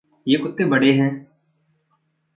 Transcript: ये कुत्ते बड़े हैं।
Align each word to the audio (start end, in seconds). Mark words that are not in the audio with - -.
ये 0.27 0.37
कुत्ते 0.37 0.65
बड़े 0.65 0.91
हैं। 0.93 1.11